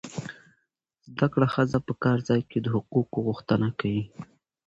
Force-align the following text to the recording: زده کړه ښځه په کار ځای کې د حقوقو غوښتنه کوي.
زده 1.09 1.27
کړه 1.33 1.47
ښځه 1.53 1.77
په 1.87 1.93
کار 2.03 2.17
ځای 2.29 2.41
کې 2.49 2.57
د 2.61 2.67
حقوقو 2.75 3.17
غوښتنه 3.27 3.67
کوي. 3.79 4.03